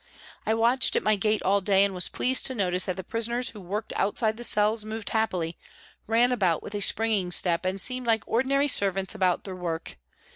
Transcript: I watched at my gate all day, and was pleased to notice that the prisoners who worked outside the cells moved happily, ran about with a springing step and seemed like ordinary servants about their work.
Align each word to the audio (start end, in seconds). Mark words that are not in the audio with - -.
I 0.47 0.55
watched 0.55 0.95
at 0.95 1.03
my 1.03 1.15
gate 1.15 1.43
all 1.43 1.61
day, 1.61 1.85
and 1.85 1.93
was 1.93 2.09
pleased 2.09 2.47
to 2.47 2.55
notice 2.55 2.85
that 2.85 2.95
the 2.97 3.03
prisoners 3.03 3.49
who 3.49 3.61
worked 3.61 3.93
outside 3.95 4.35
the 4.35 4.43
cells 4.43 4.83
moved 4.83 5.11
happily, 5.11 5.59
ran 6.07 6.31
about 6.31 6.63
with 6.63 6.73
a 6.73 6.81
springing 6.81 7.31
step 7.31 7.65
and 7.65 7.79
seemed 7.79 8.07
like 8.07 8.23
ordinary 8.25 8.67
servants 8.67 9.13
about 9.13 9.43
their 9.43 9.55
work. 9.55 9.99